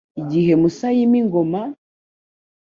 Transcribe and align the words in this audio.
Igihe 0.21 0.53
Musa 0.61 0.87
yima 0.97 1.17
ingoma, 1.21 1.61